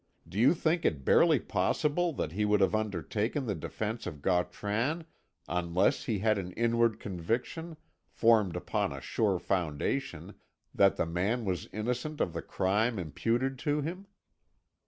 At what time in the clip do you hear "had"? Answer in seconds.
6.17-6.39